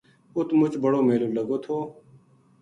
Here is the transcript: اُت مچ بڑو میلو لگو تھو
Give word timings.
اُت 0.35 0.49
مچ 0.59 0.73
بڑو 0.83 0.99
میلو 1.07 1.27
لگو 1.37 1.57
تھو 1.63 1.77